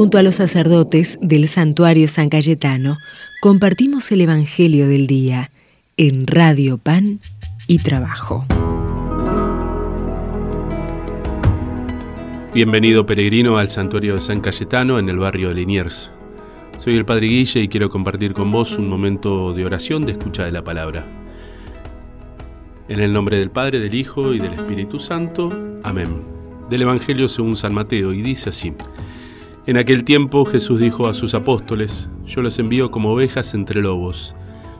Junto 0.00 0.16
a 0.16 0.22
los 0.22 0.36
sacerdotes 0.36 1.18
del 1.20 1.46
santuario 1.46 2.08
San 2.08 2.30
Cayetano, 2.30 2.96
compartimos 3.42 4.10
el 4.12 4.22
Evangelio 4.22 4.88
del 4.88 5.06
Día 5.06 5.50
en 5.98 6.26
Radio 6.26 6.78
Pan 6.78 7.20
y 7.68 7.80
Trabajo. 7.80 8.46
Bienvenido 12.54 13.04
peregrino 13.04 13.58
al 13.58 13.68
santuario 13.68 14.14
de 14.14 14.22
San 14.22 14.40
Cayetano 14.40 14.98
en 14.98 15.10
el 15.10 15.18
barrio 15.18 15.48
de 15.48 15.56
Liniers. 15.56 16.10
Soy 16.78 16.96
el 16.96 17.04
Padre 17.04 17.26
Guille 17.26 17.60
y 17.60 17.68
quiero 17.68 17.90
compartir 17.90 18.32
con 18.32 18.50
vos 18.50 18.78
un 18.78 18.88
momento 18.88 19.52
de 19.52 19.66
oración, 19.66 20.06
de 20.06 20.12
escucha 20.12 20.46
de 20.46 20.52
la 20.52 20.64
palabra. 20.64 21.04
En 22.88 23.00
el 23.00 23.12
nombre 23.12 23.36
del 23.36 23.50
Padre, 23.50 23.80
del 23.80 23.94
Hijo 23.94 24.32
y 24.32 24.38
del 24.38 24.54
Espíritu 24.54 24.98
Santo. 24.98 25.50
Amén. 25.82 26.22
Del 26.70 26.80
Evangelio 26.80 27.28
según 27.28 27.54
San 27.54 27.74
Mateo 27.74 28.14
y 28.14 28.22
dice 28.22 28.48
así. 28.48 28.72
En 29.70 29.76
aquel 29.76 30.02
tiempo 30.02 30.44
Jesús 30.44 30.80
dijo 30.80 31.06
a 31.06 31.14
sus 31.14 31.32
apóstoles, 31.32 32.10
yo 32.26 32.42
los 32.42 32.58
envío 32.58 32.90
como 32.90 33.12
ovejas 33.12 33.54
entre 33.54 33.80
lobos. 33.80 34.34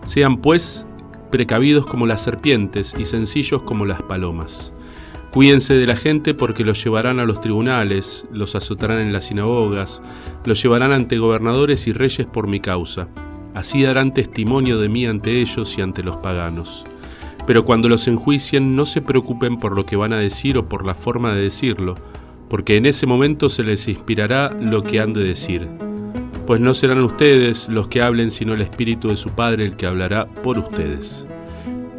Sean 0.05 0.39
pues 0.39 0.85
precavidos 1.31 1.87
como 1.87 2.09
las 2.09 2.23
serpientes 2.23 2.97
y 2.99 3.05
sencillos 3.05 3.63
como 3.63 3.87
las 3.87 4.03
palomas. 4.03 4.73
Cuídense 5.33 5.75
de 5.75 5.87
la 5.87 5.95
gente 5.95 6.35
porque 6.35 6.65
los 6.65 6.83
llevarán 6.83 7.21
a 7.21 7.25
los 7.25 7.41
tribunales, 7.41 8.27
los 8.33 8.57
azotarán 8.57 8.99
en 8.99 9.13
las 9.13 9.27
sinagogas, 9.27 10.03
los 10.45 10.61
llevarán 10.61 10.91
ante 10.91 11.19
gobernadores 11.19 11.87
y 11.87 11.93
reyes 11.93 12.27
por 12.27 12.49
mi 12.49 12.59
causa. 12.59 13.07
Así 13.55 13.85
darán 13.85 14.13
testimonio 14.13 14.81
de 14.81 14.89
mí 14.89 15.07
ante 15.07 15.41
ellos 15.41 15.79
y 15.79 15.83
ante 15.83 16.03
los 16.03 16.17
paganos. 16.17 16.83
Pero 17.47 17.65
cuando 17.65 17.89
los 17.89 18.09
enjuicien 18.09 18.75
no 18.75 18.85
se 18.87 19.03
preocupen 19.03 19.57
por 19.57 19.77
lo 19.77 19.87
que 19.87 19.95
van 19.95 20.13
a 20.13 20.19
decir 20.19 20.59
o 20.59 20.69
por 20.69 20.85
la 20.85 20.95
forma 20.95 21.33
de 21.33 21.43
decirlo, 21.43 21.95
porque 22.51 22.77
en 22.77 22.85
ese 22.85 23.07
momento 23.07 23.49
se 23.49 23.63
les 23.63 23.89
inspirará 23.89 24.51
lo 24.61 24.83
que 24.83 25.01
han 25.01 25.15
de 25.15 25.23
decir. 25.23 25.69
Pues 26.47 26.61
no 26.61 26.75
serán 26.75 27.01
ustedes 27.01 27.69
los 27.69 27.87
que 27.87 28.03
hablen, 28.03 28.33
sino 28.33 28.55
el 28.55 28.61
Espíritu 28.61 29.09
de 29.09 29.17
su 29.17 29.31
Padre 29.31 29.65
el 29.65 29.77
que 29.77 29.87
hablará 29.87 30.27
por 30.27 30.59
ustedes. 30.59 31.27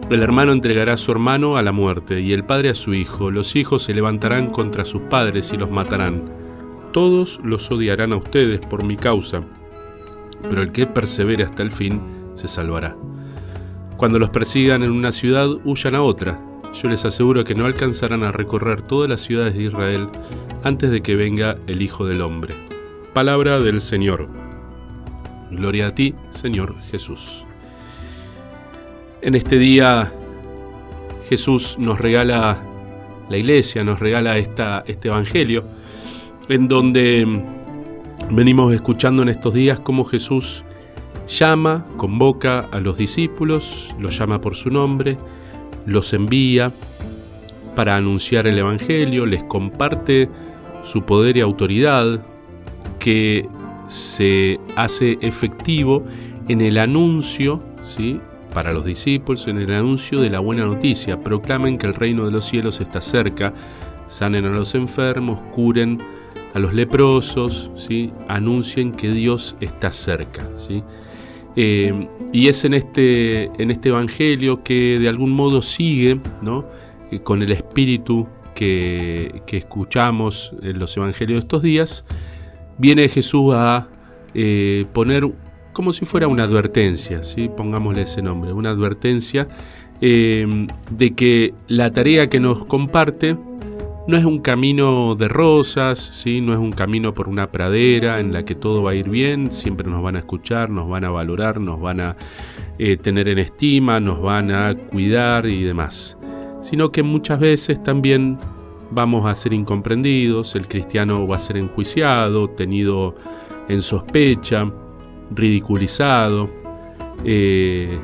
El 0.09 0.21
hermano 0.21 0.51
entregará 0.51 0.93
a 0.93 0.97
su 0.97 1.09
hermano 1.13 1.55
a 1.55 1.61
la 1.61 1.71
muerte 1.71 2.19
y 2.19 2.33
el 2.33 2.43
padre 2.43 2.69
a 2.69 2.75
su 2.75 2.93
hijo. 2.93 3.31
Los 3.31 3.55
hijos 3.55 3.83
se 3.83 3.93
levantarán 3.93 4.51
contra 4.51 4.83
sus 4.83 5.03
padres 5.03 5.53
y 5.53 5.57
los 5.57 5.71
matarán. 5.71 6.23
Todos 6.91 7.39
los 7.45 7.71
odiarán 7.71 8.11
a 8.11 8.17
ustedes 8.17 8.59
por 8.59 8.83
mi 8.83 8.97
causa, 8.97 9.41
pero 10.49 10.63
el 10.63 10.73
que 10.73 10.85
persevere 10.85 11.45
hasta 11.45 11.63
el 11.63 11.71
fin 11.71 12.01
se 12.35 12.49
salvará. 12.49 12.97
Cuando 13.95 14.19
los 14.19 14.31
persigan 14.31 14.83
en 14.83 14.91
una 14.91 15.13
ciudad, 15.13 15.47
huyan 15.63 15.95
a 15.95 16.01
otra. 16.01 16.50
Yo 16.73 16.89
les 16.89 17.03
aseguro 17.03 17.43
que 17.43 17.53
no 17.53 17.65
alcanzarán 17.65 18.23
a 18.23 18.31
recorrer 18.31 18.81
todas 18.81 19.09
las 19.09 19.21
ciudades 19.21 19.55
de 19.55 19.63
Israel 19.63 20.07
antes 20.63 20.89
de 20.89 21.01
que 21.01 21.15
venga 21.15 21.57
el 21.67 21.81
Hijo 21.81 22.05
del 22.05 22.21
Hombre. 22.21 22.53
Palabra 23.13 23.59
del 23.59 23.81
Señor. 23.81 24.29
Gloria 25.51 25.87
a 25.87 25.95
ti, 25.95 26.15
Señor 26.29 26.75
Jesús. 26.91 27.43
En 29.21 29.35
este 29.35 29.57
día 29.57 30.13
Jesús 31.27 31.75
nos 31.77 31.99
regala 31.99 32.63
la 33.29 33.37
iglesia, 33.37 33.83
nos 33.83 33.99
regala 33.99 34.37
esta, 34.37 34.83
este 34.87 35.09
Evangelio, 35.09 35.65
en 36.47 36.67
donde 36.69 37.27
venimos 38.29 38.73
escuchando 38.73 39.23
en 39.23 39.29
estos 39.29 39.53
días 39.53 39.79
cómo 39.79 40.05
Jesús 40.05 40.63
llama, 41.27 41.85
convoca 41.97 42.59
a 42.71 42.79
los 42.79 42.97
discípulos, 42.97 43.93
los 43.99 44.17
llama 44.17 44.39
por 44.39 44.55
su 44.55 44.69
nombre, 44.69 45.17
los 45.85 46.13
envía 46.13 46.71
para 47.75 47.95
anunciar 47.95 48.47
el 48.47 48.57
Evangelio, 48.57 49.25
les 49.25 49.43
comparte 49.43 50.29
su 50.83 51.03
poder 51.03 51.37
y 51.37 51.41
autoridad 51.41 52.21
que 52.99 53.47
se 53.87 54.59
hace 54.75 55.17
efectivo 55.21 56.05
en 56.47 56.61
el 56.61 56.77
anuncio 56.77 57.61
¿sí? 57.83 58.19
para 58.53 58.73
los 58.73 58.85
discípulos 58.85 59.47
en 59.47 59.59
el 59.59 59.71
anuncio 59.73 60.19
de 60.21 60.29
la 60.29 60.39
buena 60.39 60.65
noticia. 60.65 61.19
Proclamen 61.19 61.77
que 61.77 61.87
el 61.87 61.93
reino 61.93 62.25
de 62.25 62.31
los 62.31 62.45
cielos 62.45 62.81
está 62.81 63.01
cerca, 63.01 63.53
sanen 64.07 64.45
a 64.45 64.49
los 64.49 64.75
enfermos, 64.75 65.39
curen 65.51 65.97
a 66.53 66.59
los 66.59 66.73
leprosos, 66.73 67.71
¿sí? 67.75 68.11
anuncien 68.27 68.91
que 68.91 69.11
Dios 69.11 69.55
está 69.61 69.91
cerca. 69.91 70.47
¿sí? 70.57 70.83
Eh, 71.55 72.07
y 72.31 72.47
es 72.47 72.63
en 72.63 72.73
este, 72.73 73.45
en 73.61 73.71
este 73.71 73.89
Evangelio 73.89 74.63
que 74.63 74.99
de 74.99 75.09
algún 75.09 75.31
modo 75.31 75.61
sigue 75.61 76.19
¿no? 76.41 76.65
Eh, 77.11 77.19
con 77.19 77.41
el 77.41 77.51
espíritu 77.51 78.27
que, 78.55 79.41
escuchamos 79.47 80.53
en 80.61 80.79
los 80.79 80.95
Evangelios 80.95 81.39
de 81.39 81.43
estos 81.43 81.61
días, 81.61 82.05
viene 82.77 83.09
Jesús 83.09 83.53
a 83.53 83.87
eh, 84.33 84.85
poner 84.93 85.29
como 85.73 85.93
si 85.93 86.05
fuera 86.05 86.27
una 86.27 86.43
advertencia, 86.43 87.23
¿sí? 87.23 87.49
pongámosle 87.49 88.03
ese 88.03 88.21
nombre, 88.21 88.53
una 88.53 88.69
advertencia 88.69 89.47
de 90.01 91.13
que 91.15 91.53
la 91.67 91.91
tarea 91.91 92.27
que 92.27 92.39
nos 92.39 92.65
comparte 92.65 93.37
no 94.11 94.17
es 94.17 94.25
un 94.25 94.39
camino 94.39 95.15
de 95.15 95.29
rosas, 95.29 95.97
¿sí? 95.97 96.41
no 96.41 96.51
es 96.51 96.59
un 96.59 96.73
camino 96.73 97.13
por 97.13 97.29
una 97.29 97.49
pradera 97.49 98.19
en 98.19 98.33
la 98.33 98.43
que 98.43 98.55
todo 98.55 98.83
va 98.83 98.91
a 98.91 98.95
ir 98.95 99.09
bien, 99.09 99.51
siempre 99.51 99.89
nos 99.89 100.03
van 100.03 100.17
a 100.17 100.19
escuchar, 100.19 100.69
nos 100.69 100.89
van 100.89 101.05
a 101.05 101.09
valorar, 101.09 101.61
nos 101.61 101.79
van 101.79 102.01
a 102.01 102.17
eh, 102.77 102.97
tener 102.97 103.29
en 103.29 103.39
estima, 103.39 104.01
nos 104.01 104.21
van 104.21 104.51
a 104.51 104.75
cuidar 104.75 105.45
y 105.45 105.63
demás, 105.63 106.17
sino 106.59 106.91
que 106.91 107.03
muchas 107.03 107.39
veces 107.39 107.81
también 107.83 108.37
vamos 108.91 109.25
a 109.25 109.33
ser 109.33 109.53
incomprendidos, 109.53 110.55
el 110.55 110.67
cristiano 110.67 111.25
va 111.25 111.37
a 111.37 111.39
ser 111.39 111.55
enjuiciado, 111.55 112.49
tenido 112.49 113.15
en 113.69 113.81
sospecha, 113.81 114.69
ridiculizado, 115.33 116.49
eh, 117.23 117.97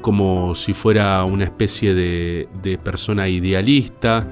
como 0.00 0.54
si 0.54 0.72
fuera 0.72 1.22
una 1.24 1.44
especie 1.44 1.92
de, 1.94 2.78
persona 2.82 3.28
idealista, 3.28 4.26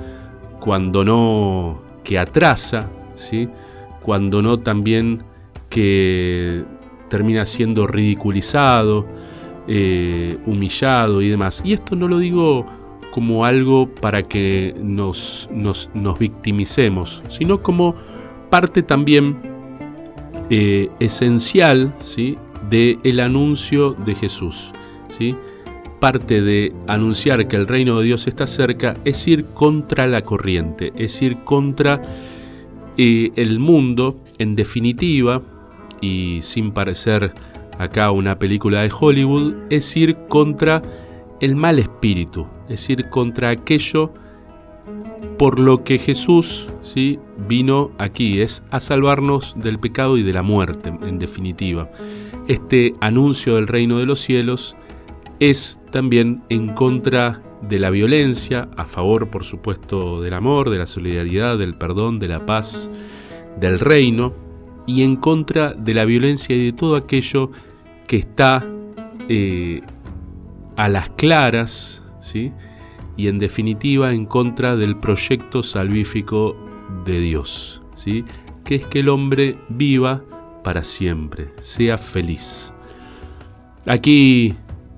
cuando 0.66 1.04
no 1.04 1.80
que 2.02 2.18
atrasa, 2.18 2.90
¿sí? 3.14 3.48
cuando 4.02 4.42
no 4.42 4.58
también 4.58 5.22
que 5.70 6.64
termina 7.08 7.46
siendo 7.46 7.86
ridiculizado, 7.86 9.06
eh, 9.68 10.36
humillado 10.44 11.22
y 11.22 11.28
demás. 11.28 11.62
Y 11.64 11.72
esto 11.72 11.94
no 11.94 12.08
lo 12.08 12.18
digo 12.18 12.66
como 13.12 13.44
algo 13.44 13.88
para 13.88 14.24
que 14.24 14.74
nos, 14.82 15.48
nos, 15.52 15.88
nos 15.94 16.18
victimicemos, 16.18 17.22
sino 17.28 17.62
como 17.62 17.94
parte 18.50 18.82
también 18.82 19.36
eh, 20.50 20.90
esencial 20.98 21.94
¿sí? 22.00 22.38
del 22.68 22.98
el 23.04 23.20
anuncio 23.20 23.92
de 23.92 24.16
Jesús. 24.16 24.72
¿sí? 25.16 25.36
Parte 26.06 26.40
de 26.40 26.72
anunciar 26.86 27.48
que 27.48 27.56
el 27.56 27.66
reino 27.66 27.98
de 27.98 28.04
Dios 28.04 28.28
está 28.28 28.46
cerca 28.46 28.94
es 29.04 29.26
ir 29.26 29.46
contra 29.46 30.06
la 30.06 30.22
corriente, 30.22 30.92
es 30.94 31.20
ir 31.20 31.38
contra 31.38 32.00
eh, 32.96 33.32
el 33.34 33.58
mundo, 33.58 34.16
en 34.38 34.54
definitiva, 34.54 35.42
y 36.00 36.38
sin 36.42 36.70
parecer 36.70 37.32
acá 37.80 38.12
una 38.12 38.38
película 38.38 38.82
de 38.82 38.92
Hollywood, 38.96 39.54
es 39.68 39.96
ir 39.96 40.14
contra 40.28 40.80
el 41.40 41.56
mal 41.56 41.80
espíritu, 41.80 42.46
es 42.68 42.88
ir 42.88 43.10
contra 43.10 43.50
aquello 43.50 44.14
por 45.38 45.58
lo 45.58 45.82
que 45.82 45.98
Jesús 45.98 46.68
¿sí? 46.82 47.18
vino 47.48 47.90
aquí, 47.98 48.42
es 48.42 48.62
a 48.70 48.78
salvarnos 48.78 49.56
del 49.56 49.80
pecado 49.80 50.16
y 50.16 50.22
de 50.22 50.34
la 50.34 50.42
muerte, 50.42 50.92
en 51.02 51.18
definitiva. 51.18 51.90
Este 52.46 52.94
anuncio 53.00 53.56
del 53.56 53.66
reino 53.66 53.98
de 53.98 54.06
los 54.06 54.20
cielos 54.20 54.76
es 55.40 55.80
también 55.90 56.42
en 56.48 56.68
contra 56.68 57.42
de 57.62 57.78
la 57.78 57.90
violencia, 57.90 58.68
a 58.76 58.84
favor, 58.84 59.28
por 59.28 59.44
supuesto, 59.44 60.20
del 60.20 60.34
amor, 60.34 60.70
de 60.70 60.78
la 60.78 60.86
solidaridad, 60.86 61.58
del 61.58 61.74
perdón, 61.74 62.18
de 62.18 62.28
la 62.28 62.44
paz, 62.44 62.90
del 63.58 63.78
reino, 63.78 64.34
y 64.86 65.02
en 65.02 65.16
contra 65.16 65.74
de 65.74 65.94
la 65.94 66.04
violencia 66.04 66.54
y 66.54 66.66
de 66.66 66.72
todo 66.72 66.96
aquello 66.96 67.50
que 68.06 68.16
está 68.16 68.64
eh, 69.28 69.80
a 70.76 70.88
las 70.88 71.10
claras, 71.10 72.04
¿sí? 72.20 72.52
y 73.16 73.28
en 73.28 73.38
definitiva 73.38 74.12
en 74.12 74.26
contra 74.26 74.76
del 74.76 74.96
proyecto 74.96 75.62
salvífico 75.62 76.56
de 77.04 77.18
Dios, 77.18 77.82
¿sí? 77.94 78.24
que 78.64 78.76
es 78.76 78.86
que 78.86 79.00
el 79.00 79.08
hombre 79.08 79.56
viva 79.68 80.22
para 80.62 80.84
siempre, 80.84 81.52
sea 81.60 81.98
feliz. 81.98 82.72
Aquí 83.86 84.54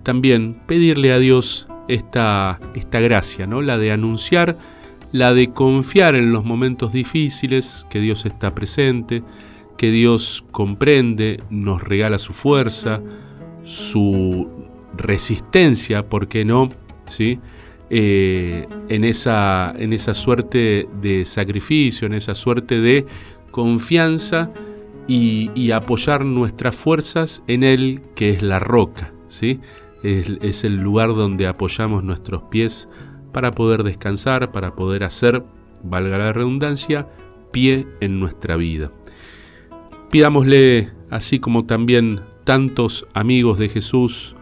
también 0.09 0.55
pedirle 0.67 1.13
a 1.13 1.19
Dios 1.19 1.69
esta, 1.87 2.59
esta 2.75 2.99
gracia, 2.99 3.47
¿no? 3.47 3.61
la 3.61 3.77
de 3.77 3.93
anunciar, 3.93 4.57
la 5.13 5.35
de 5.35 5.51
confiar 5.51 6.15
en 6.15 6.33
los 6.33 6.47
momentos 6.47 6.95
difíciles, 6.95 7.87
que 7.91 8.01
Dios 8.01 8.25
está 8.25 8.55
presente, 8.55 9.23
que 9.77 9.91
Dios 9.91 10.47
comprende, 10.51 11.43
nos 11.51 11.83
regala 11.83 12.19
su 12.19 12.33
fuerza, 12.33 13.03
su 13.65 14.49
resistencia, 14.97 16.09
¿por 16.09 16.27
qué 16.27 16.43
no? 16.43 16.71
¿Sí? 17.05 17.39
Eh, 17.91 18.67
en, 18.89 19.05
esa, 19.05 19.75
en 19.79 19.93
esa 19.93 20.15
suerte 20.15 20.89
de 21.03 21.27
sacrificio, 21.27 22.07
en 22.07 22.15
esa 22.15 22.35
suerte 22.35 22.81
de 22.81 23.05
confianza 23.51 24.51
y, 25.07 25.71
apoyar 25.71 26.25
nuestras 26.25 26.75
fuerzas 26.75 27.43
en 27.47 27.63
Él, 27.63 28.01
que 28.15 28.31
es 28.31 28.41
la 28.41 28.59
roca, 28.59 29.13
¿sí? 29.29 29.61
Es 30.03 30.65
el 30.65 30.77
lugar 30.77 31.09
donde 31.15 31.47
apoyamos 31.47 32.05
nuestros 32.05 32.43
pies 32.45 32.89
para 33.33 33.53
poder 33.53 33.83
descansar, 33.83 34.53
para 34.53 34.75
poder 34.75 35.05
hacer, 35.05 35.43
valga 35.83 36.19
la 36.19 36.33
redundancia, 36.33 37.09
pie 37.53 37.87
en 38.01 38.21
nuestra 38.21 38.57
vida. 38.57 38.93
Pidámosle, 40.11 40.93
así 41.11 41.39
como 41.39 41.67
también 41.67 42.21
tantos 42.45 43.07
amigos 43.15 43.59
de 43.59 43.69
Jesús, 43.69 44.35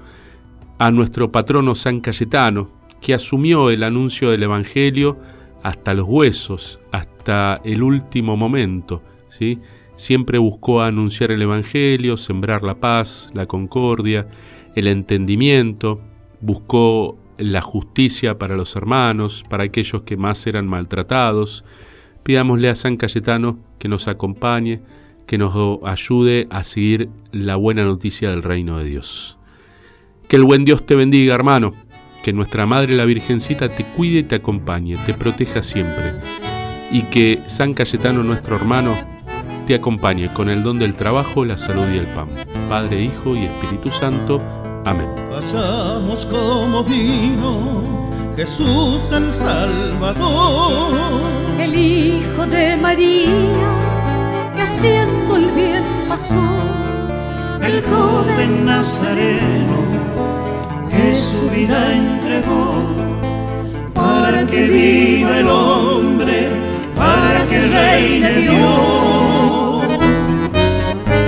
a 0.79 0.91
nuestro 0.91 1.33
patrono 1.33 1.75
San 1.75 2.01
Cayetano, 2.01 2.71
que 3.01 3.15
asumió 3.15 3.71
el 3.71 3.83
anuncio 3.83 4.31
del 4.31 4.45
Evangelio 4.45 5.19
hasta 5.63 5.95
los 5.95 6.07
huesos, 6.07 6.79
hasta 6.93 7.61
el 7.65 7.83
último 7.83 8.37
momento, 8.37 9.03
¿sí? 9.29 9.59
Siempre 9.97 10.39
buscó 10.39 10.83
anunciar 10.83 11.33
el 11.33 11.43
Evangelio, 11.43 12.17
sembrar 12.17 12.63
la 12.63 12.75
paz, 12.75 13.31
la 13.35 13.47
concordia, 13.47 14.29
el 14.77 14.87
entendimiento, 14.87 16.01
buscó 16.41 17.19
la 17.39 17.63
justicia 17.63 18.39
para 18.39 18.57
los 18.57 18.77
hermanos, 18.77 19.45
para 19.49 19.65
aquellos 19.65 20.03
que 20.03 20.17
más 20.17 20.47
eran 20.47 20.69
maltratados. 20.69 21.65
Pidámosle 22.23 22.69
a 22.69 22.75
San 22.75 22.97
Cayetano 22.97 23.59
que 23.79 23.89
nos 23.89 24.07
acompañe, 24.07 24.83
que 25.27 25.39
nos 25.39 25.81
ayude 25.85 26.47
a 26.51 26.63
seguir 26.63 27.09
la 27.33 27.57
buena 27.57 27.85
noticia 27.85 28.31
del 28.31 28.43
reino 28.43 28.79
de 28.79 28.85
Dios. 28.85 29.39
Que 30.29 30.37
el 30.37 30.45
buen 30.45 30.65
Dios 30.65 30.85
te 30.85 30.95
bendiga, 30.95 31.35
hermano, 31.35 31.73
que 32.23 32.33
nuestra 32.33 32.67
Madre 32.67 32.97
la 32.97 33.05
Virgencita 33.05 33.69
te 33.69 33.85
cuide 33.85 34.21
y 34.21 34.25
te 34.25 34.37
acompañe, 34.37 34.97
te 35.07 35.15
proteja 35.15 35.63
siempre, 35.63 36.13
y 36.91 37.03
que 37.03 37.41
San 37.47 37.75
Cayetano, 37.75 38.23
nuestro 38.23 38.57
hermano, 38.57 38.95
te 39.67 39.75
acompañe 39.75 40.33
con 40.33 40.49
el 40.49 40.63
don 40.63 40.79
del 40.79 40.95
trabajo, 40.95 41.45
la 41.45 41.57
salud 41.57 41.87
y 41.95 41.99
el 41.99 42.07
pan. 42.07 42.29
Padre, 42.69 43.03
Hijo 43.05 43.37
y 43.37 43.45
Espíritu 43.45 43.91
Santo. 43.93 44.66
Amén. 44.87 45.09
Pasamos 45.29 46.25
como 46.27 46.85
vino 46.85 47.83
Jesús 48.37 49.11
el 49.11 49.35
Salvador, 49.35 50.93
el 51.59 51.75
Hijo 51.75 52.47
de 52.47 52.77
María, 52.77 53.69
que 54.55 54.63
haciendo 54.63 55.39
el 55.39 55.51
bien 55.51 55.83
pasó, 56.09 56.39
el 57.61 57.83
joven 57.83 58.65
Nazareno, 58.65 59.79
que 60.89 61.17
su 61.17 61.51
vida 61.51 61.93
entregó, 61.93 62.87
para 63.93 64.47
que 64.47 64.69
viva 64.69 65.39
el 65.41 65.49
hombre, 65.49 66.49
para 66.95 67.45
que 67.49 67.61
reine 67.61 68.33
Dios. 68.35 69.27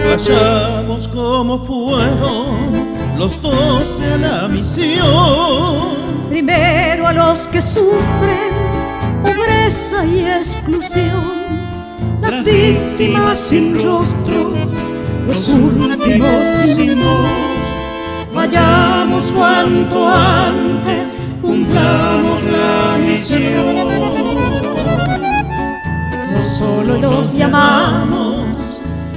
Vayamos 0.07 1.09
como 1.09 1.59
fueron 1.59 2.88
los 3.19 3.43
dos 3.43 3.99
a 4.01 4.17
la 4.17 4.49
misión. 4.49 6.29
Primero 6.31 7.07
a 7.09 7.13
los 7.13 7.49
que 7.49 7.61
sufren 7.61 8.53
pobreza 9.23 10.05
y 10.05 10.21
exclusión, 10.25 11.25
las 12.21 12.45
víctimas 12.45 13.39
sin 13.39 13.75
rostro, 13.75 14.55
los 15.27 15.49
últimos 15.49 16.31
sin 16.65 16.97
voz. 16.97 18.33
Vayamos 18.33 19.25
cuanto 19.33 20.09
antes, 20.09 21.09
cumplamos 21.43 22.41
la 22.45 22.99
misión. 23.05 23.89
No 26.33 26.45
solo 26.45 26.99
los 26.99 27.35
llamamos, 27.35 28.45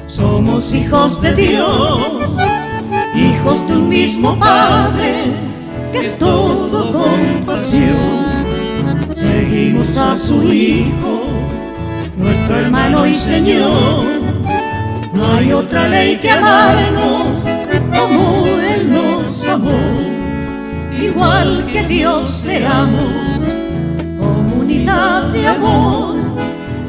somos 0.07 0.74
hijos 0.74 1.21
de 1.21 1.33
Dios 1.33 2.50
hijos 3.41 3.67
de 3.67 3.73
un 3.77 3.89
mismo 3.89 4.38
Padre, 4.38 5.33
que 5.91 6.07
es 6.07 6.17
todo 6.17 6.91
compasión. 6.91 8.45
Seguimos 9.15 9.97
a 9.97 10.15
su 10.15 10.43
Hijo, 10.43 11.23
nuestro 12.17 12.57
hermano 12.57 13.05
y 13.07 13.17
Señor. 13.17 14.05
No 15.13 15.33
hay 15.33 15.53
otra 15.53 15.88
ley 15.88 16.17
que 16.17 16.29
amarnos 16.29 17.43
como 17.95 18.45
Él 18.59 18.91
nos 18.91 19.47
amó. 19.47 19.79
Igual 21.01 21.65
que 21.65 21.83
Dios 21.83 22.29
seamos, 22.29 23.43
comunidad 24.19 25.23
de 25.33 25.47
amor, 25.47 26.15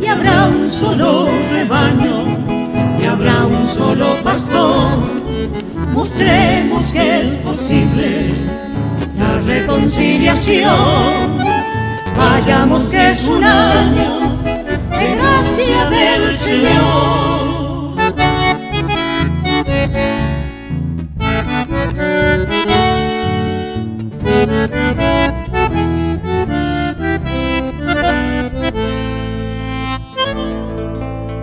y 0.01 0.07
habrá 0.07 0.47
un 0.47 0.69
solo 0.69 1.29
rebaño, 1.51 2.25
y 3.03 3.07
habrá 3.07 3.47
un 3.47 3.67
solo 3.67 4.07
pastor 4.23 5.23
mostremos 5.93 6.93
que 6.93 7.23
es 7.23 7.35
posible 7.37 8.35
la 9.17 9.39
reconciliación. 9.41 10.73
Vayamos 12.17 12.83
que 12.85 13.11
es 13.11 13.27
un 13.29 13.45
año 13.45 14.43
de 14.45 15.17
gracia 15.17 15.91
del 15.91 16.37
Señor. 16.37 17.53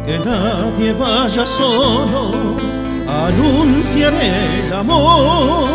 Que 0.05 0.19
nadie 0.25 0.93
vaya 0.93 1.45
solo 1.45 2.69
anunciaré 3.09 4.65
el 4.65 4.73
amor. 4.73 5.67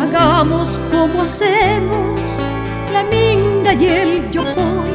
Hagamos 0.00 0.80
como 0.90 1.22
hacemos 1.22 2.20
la 2.92 3.02
minga 3.04 3.74
y 3.74 3.86
el 3.86 4.30
yopón. 4.30 4.86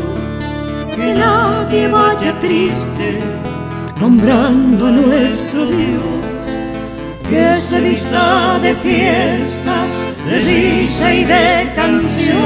Que 0.96 1.14
nadie 1.14 1.88
vaya 1.88 2.40
triste 2.40 3.22
nombrando 4.00 4.88
a 4.88 4.92
nuestro 4.92 5.66
Dios. 5.66 6.20
Que 7.30 7.62
se 7.62 7.80
vista 7.82 8.60
de 8.60 8.76
fiesta, 8.76 9.76
de 10.28 10.40
risa 10.40 11.14
y 11.14 11.24
de 11.24 11.72
canción. 11.76 12.38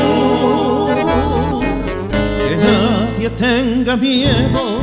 Que 2.48 2.56
nadie 2.58 3.30
tenga 3.32 3.96
miedo, 3.96 4.80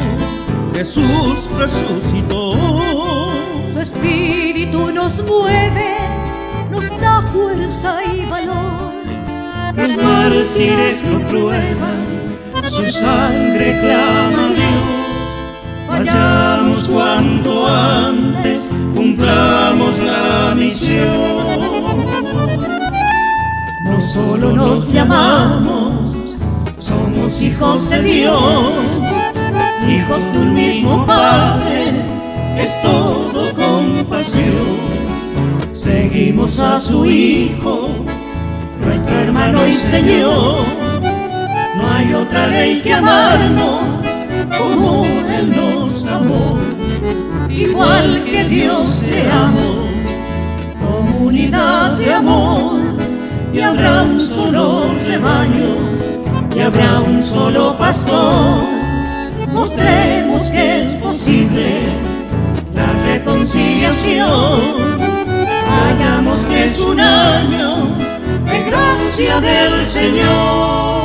Jesús 0.74 1.48
resucitó 1.56 2.82
espíritu 3.82 4.32
nos 4.32 4.41
nos 6.70 7.00
da 7.00 7.22
fuerza 7.32 7.98
y 8.12 8.28
valor. 8.28 8.92
Los 9.74 9.96
mártires 9.96 11.02
lo 11.10 11.18
prueban, 11.28 12.02
su 12.68 12.90
sangre 12.90 13.78
clama 13.80 14.46
a 14.46 14.54
Dios. 14.58 14.92
Vayamos 15.88 16.88
cuanto 16.88 17.66
antes, 17.66 18.68
cumplamos 18.94 19.98
la 19.98 20.54
misión. 20.54 21.42
No 23.84 24.00
solo 24.00 24.52
nos 24.52 24.92
llamamos, 24.92 26.38
somos 26.78 27.42
hijos 27.42 27.88
de 27.90 28.02
Dios, 28.02 28.72
hijos 29.88 30.32
de 30.32 30.38
un 30.38 30.54
mismo 30.54 31.06
Padre, 31.06 31.92
es 32.58 32.82
todo 32.82 33.52
seguimos 35.82 36.60
a 36.60 36.78
su 36.78 37.04
Hijo, 37.06 37.88
nuestro 38.84 39.18
hermano 39.18 39.66
y 39.66 39.74
Señor. 39.74 40.64
No 41.76 41.90
hay 41.92 42.14
otra 42.14 42.46
ley 42.46 42.80
que 42.82 42.94
amarnos 42.94 43.80
como 44.56 45.04
Él 45.04 45.50
nos 45.50 46.06
amó, 46.06 46.56
igual 47.50 48.22
que 48.24 48.44
Dios 48.44 48.90
seamos, 48.90 49.88
comunidad 50.80 51.98
de 51.98 52.14
amor, 52.14 52.80
y 53.52 53.60
habrá 53.60 54.02
un 54.02 54.20
solo 54.20 54.84
rebaño, 55.04 55.72
y 56.54 56.60
habrá 56.60 57.00
un 57.00 57.24
solo 57.24 57.76
pastor. 57.76 58.62
Mostremos 59.52 60.48
que 60.48 60.82
es 60.82 60.90
posible 61.02 62.12
reconciliación. 63.12 65.01
Hallamos 65.72 66.40
que 66.44 66.66
es 66.66 66.78
un 66.78 67.00
año 67.00 67.96
de 68.46 68.62
gracia 68.70 69.40
del 69.40 69.86
Señor. 69.86 71.01